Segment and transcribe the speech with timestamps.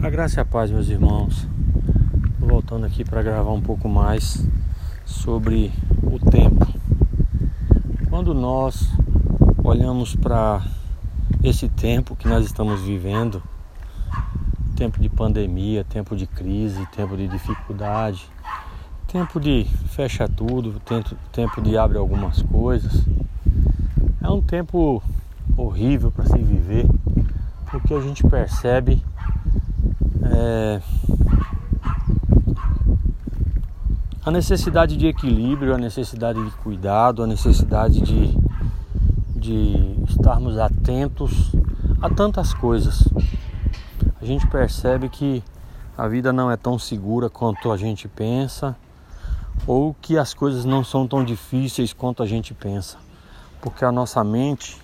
[0.00, 1.44] A graça e a paz, meus irmãos.
[2.38, 4.46] Tô voltando aqui para gravar um pouco mais
[5.04, 5.72] sobre
[6.04, 6.64] o tempo.
[8.08, 8.88] Quando nós
[9.64, 10.62] olhamos para
[11.42, 13.42] esse tempo que nós estamos vivendo,
[14.76, 18.24] tempo de pandemia, tempo de crise, tempo de dificuldade,
[19.08, 20.80] tempo de fecha tudo,
[21.32, 23.04] tempo, de abre algumas coisas,
[24.22, 25.02] é um tempo
[25.56, 26.86] horrível para se viver,
[27.68, 29.02] porque a gente percebe
[30.38, 30.80] é,
[34.24, 38.38] a necessidade de equilíbrio, a necessidade de cuidado, a necessidade de,
[39.34, 41.52] de estarmos atentos
[42.00, 43.02] a tantas coisas.
[44.20, 45.42] A gente percebe que
[45.96, 48.76] a vida não é tão segura quanto a gente pensa,
[49.66, 52.96] ou que as coisas não são tão difíceis quanto a gente pensa,
[53.60, 54.80] porque a nossa mente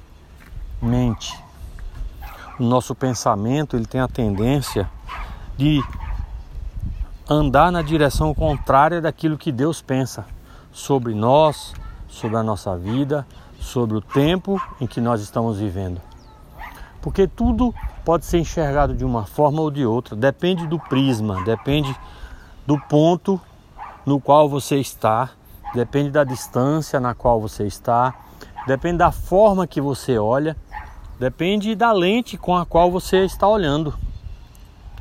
[0.83, 1.39] mente.
[2.59, 4.89] O nosso pensamento ele tem a tendência
[5.57, 5.81] de
[7.29, 10.27] andar na direção contrária daquilo que Deus pensa
[10.73, 11.73] sobre nós,
[12.09, 13.27] sobre a nossa vida,
[13.59, 16.01] sobre o tempo em que nós estamos vivendo.
[17.01, 17.75] Porque tudo
[18.05, 21.95] pode ser enxergado de uma forma ou de outra, depende do prisma, depende
[22.67, 23.41] do ponto
[24.05, 25.31] no qual você está,
[25.75, 28.15] depende da distância na qual você está,
[28.67, 30.57] depende da forma que você olha,
[31.19, 33.95] depende da lente com a qual você está olhando.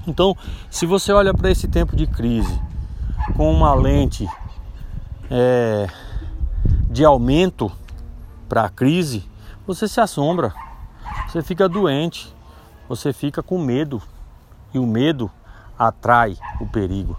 [0.06, 0.36] Então,
[0.70, 2.62] se você olha para esse tempo de crise
[3.38, 4.28] com uma lente
[5.30, 5.88] é,
[6.90, 7.72] de aumento
[8.50, 9.24] para a crise,
[9.66, 10.54] você se assombra,
[11.28, 12.36] você fica doente,
[12.88, 14.02] você fica com medo
[14.74, 15.32] e o medo
[15.80, 17.18] atrai o perigo.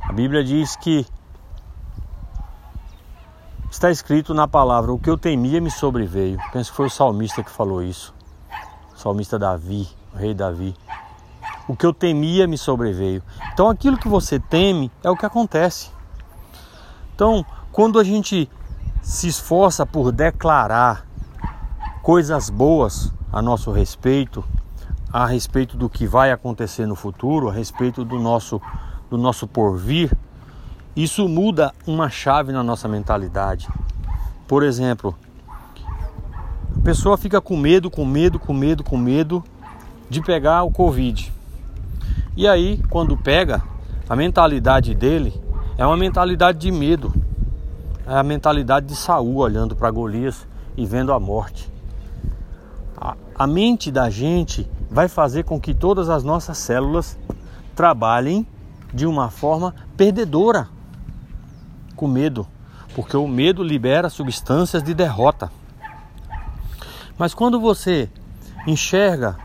[0.00, 1.04] A Bíblia diz que
[3.70, 6.38] está escrito na palavra: O que eu temia me sobreveio.
[6.52, 8.14] Penso que foi o salmista que falou isso.
[8.94, 10.74] O salmista Davi, o rei Davi
[11.68, 13.22] o que eu temia me sobreveio.
[13.52, 15.90] Então aquilo que você teme é o que acontece.
[17.14, 18.50] Então, quando a gente
[19.02, 21.06] se esforça por declarar
[22.02, 24.44] coisas boas a nosso respeito,
[25.12, 28.60] a respeito do que vai acontecer no futuro, a respeito do nosso
[29.10, 30.10] do nosso porvir,
[30.96, 33.68] isso muda uma chave na nossa mentalidade.
[34.48, 35.14] Por exemplo,
[36.76, 39.44] a pessoa fica com medo, com medo, com medo, com medo
[40.08, 41.30] de pegar o Covid.
[42.34, 43.62] E aí, quando pega,
[44.08, 45.38] a mentalidade dele
[45.76, 47.12] é uma mentalidade de medo,
[48.06, 51.70] é a mentalidade de Saul olhando para Golias e vendo a morte.
[52.96, 57.18] A, a mente da gente vai fazer com que todas as nossas células
[57.76, 58.46] trabalhem
[58.94, 60.68] de uma forma perdedora,
[61.94, 62.46] com medo,
[62.94, 65.52] porque o medo libera substâncias de derrota.
[67.18, 68.08] Mas quando você
[68.66, 69.36] enxerga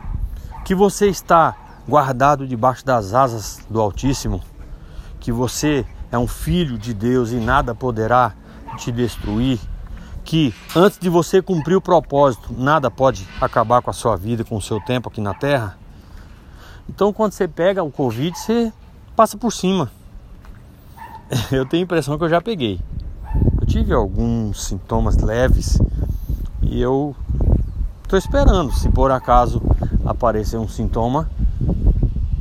[0.64, 1.54] que você está
[1.88, 4.42] guardado debaixo das asas do Altíssimo,
[5.18, 8.34] que você é um filho de Deus e nada poderá
[8.76, 9.58] te destruir,
[10.22, 14.56] que antes de você cumprir o propósito, nada pode acabar com a sua vida, com
[14.56, 15.78] o seu tempo aqui na terra.
[16.86, 18.70] Então, quando você pega o Covid, você
[19.16, 19.90] passa por cima.
[21.50, 22.80] Eu tenho a impressão que eu já peguei.
[23.60, 25.78] Eu tive alguns sintomas leves
[26.62, 27.14] e eu
[28.02, 29.60] estou esperando, se por acaso
[30.06, 31.28] aparecer um sintoma,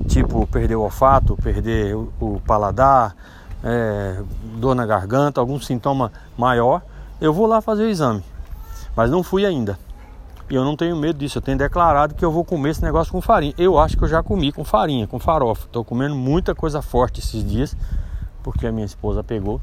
[0.08, 3.16] tipo perder o olfato, perder o, paladar,
[3.64, 4.22] é,
[4.56, 6.82] dor na garganta, algum sintoma maior,
[7.20, 8.24] eu vou lá fazer o exame.
[8.96, 9.78] Mas não fui ainda.
[10.50, 11.38] E eu não tenho medo disso.
[11.38, 13.54] Eu tenho declarado que eu vou comer esse negócio com farinha.
[13.58, 15.66] Eu acho que eu já comi com farinha, com farofa.
[15.66, 17.76] Estou comendo muita coisa forte esses dias,
[18.42, 19.62] porque a minha esposa pegou.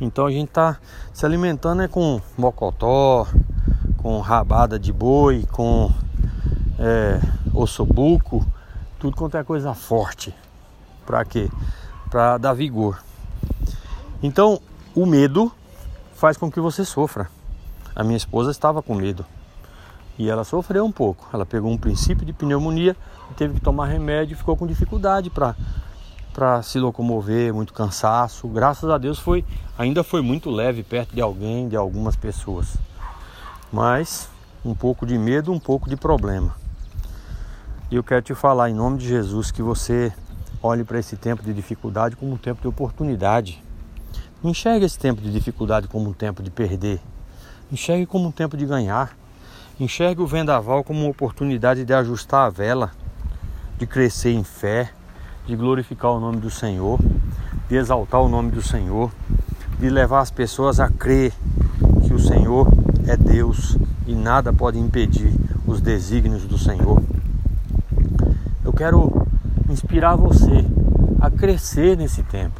[0.00, 0.78] Então a gente está
[1.12, 3.26] se alimentando é com mocotó,
[3.98, 5.92] com rabada de boi, com
[6.78, 7.20] é,
[7.54, 8.44] ossobuco
[9.02, 10.32] tudo quanto é coisa forte.
[11.04, 11.50] Para quê?
[12.08, 13.02] Para dar vigor.
[14.22, 14.60] Então,
[14.94, 15.50] o medo
[16.14, 17.28] faz com que você sofra.
[17.96, 19.26] A minha esposa estava com medo
[20.16, 21.28] e ela sofreu um pouco.
[21.32, 22.96] Ela pegou um princípio de pneumonia,
[23.36, 25.56] teve que tomar remédio e ficou com dificuldade para
[26.32, 28.46] para se locomover, muito cansaço.
[28.48, 29.44] Graças a Deus foi
[29.76, 32.76] ainda foi muito leve perto de alguém, de algumas pessoas.
[33.72, 34.30] Mas
[34.64, 36.61] um pouco de medo, um pouco de problema.
[37.92, 40.10] E eu quero te falar em nome de Jesus que você
[40.62, 43.62] olhe para esse tempo de dificuldade como um tempo de oportunidade.
[44.42, 47.02] Não enxergue esse tempo de dificuldade como um tempo de perder.
[47.70, 49.14] Enxergue como um tempo de ganhar.
[49.78, 52.92] Enxergue o vendaval como uma oportunidade de ajustar a vela,
[53.76, 54.90] de crescer em fé,
[55.46, 56.98] de glorificar o nome do Senhor,
[57.68, 59.12] de exaltar o nome do Senhor,
[59.78, 61.34] de levar as pessoas a crer
[62.06, 62.68] que o Senhor
[63.06, 65.30] é Deus e nada pode impedir
[65.66, 67.02] os desígnios do Senhor.
[68.72, 69.26] Eu quero
[69.68, 70.64] inspirar você
[71.20, 72.58] a crescer nesse tempo.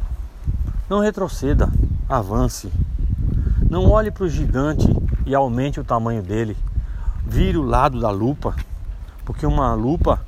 [0.87, 1.71] Não retroceda,
[2.07, 2.71] avance.
[3.67, 4.87] Não olhe para o gigante
[5.25, 6.55] e aumente o tamanho dele.
[7.25, 8.55] Vire o lado da lupa,
[9.25, 10.21] porque uma lupa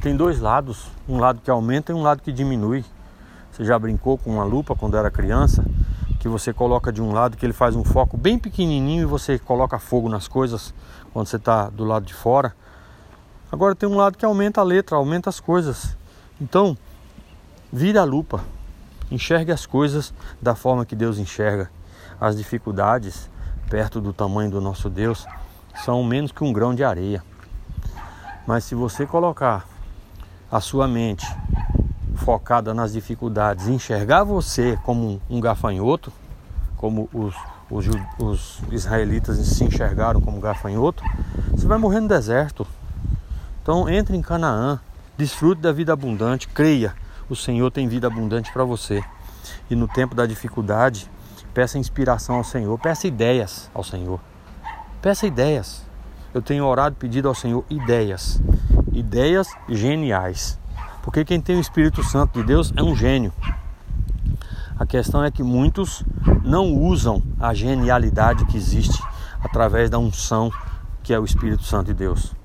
[0.00, 2.84] tem dois lados, um lado que aumenta e um lado que diminui.
[3.50, 5.64] Você já brincou com uma lupa quando era criança?
[6.20, 9.40] Que você coloca de um lado, que ele faz um foco bem pequenininho e você
[9.40, 10.72] coloca fogo nas coisas
[11.12, 12.54] quando você está do lado de fora.
[13.52, 15.94] Agora tem um lado que aumenta a letra, aumenta as coisas.
[16.40, 16.74] Então,
[17.70, 18.42] vire a lupa,
[19.10, 21.70] enxergue as coisas da forma que Deus enxerga.
[22.18, 23.28] As dificuldades,
[23.68, 25.26] perto do tamanho do nosso Deus,
[25.84, 27.22] são menos que um grão de areia.
[28.46, 29.68] Mas se você colocar
[30.50, 31.26] a sua mente
[32.16, 36.10] focada nas dificuldades, enxergar você como um gafanhoto,
[36.78, 37.34] como os,
[37.70, 37.86] os,
[38.18, 41.04] os israelitas se enxergaram como gafanhoto,
[41.50, 42.66] você vai morrer no deserto.
[43.62, 44.80] Então entre em Canaã,
[45.16, 46.94] desfrute da vida abundante, creia,
[47.30, 49.02] o Senhor tem vida abundante para você.
[49.70, 51.08] E no tempo da dificuldade,
[51.54, 54.20] peça inspiração ao Senhor, peça ideias ao Senhor.
[55.00, 55.86] Peça ideias.
[56.34, 58.42] Eu tenho orado pedido ao Senhor ideias,
[58.92, 60.58] ideias geniais.
[61.02, 63.32] Porque quem tem o Espírito Santo de Deus é um gênio.
[64.78, 66.02] A questão é que muitos
[66.42, 69.00] não usam a genialidade que existe
[69.40, 70.50] através da unção
[71.02, 72.41] que é o Espírito Santo de Deus.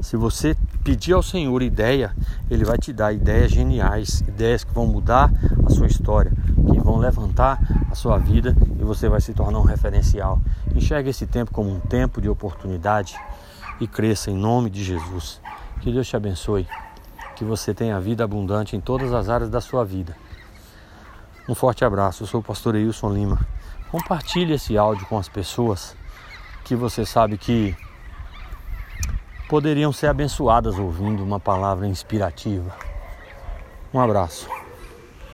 [0.00, 2.14] Se você pedir ao Senhor ideia,
[2.50, 5.30] Ele vai te dar ideias geniais, ideias que vão mudar
[5.66, 6.32] a sua história,
[6.70, 7.58] que vão levantar
[7.90, 10.40] a sua vida e você vai se tornar um referencial.
[10.74, 13.16] Enxergue esse tempo como um tempo de oportunidade
[13.80, 15.40] e cresça em nome de Jesus.
[15.80, 16.66] Que Deus te abençoe
[17.34, 20.16] que você tenha vida abundante em todas as áreas da sua vida.
[21.48, 23.46] Um forte abraço, eu sou o pastor Eilson Lima.
[23.90, 25.96] Compartilhe esse áudio com as pessoas
[26.64, 27.76] que você sabe que
[29.48, 32.74] poderiam ser abençoadas ouvindo uma palavra inspirativa.
[33.92, 34.48] Um abraço.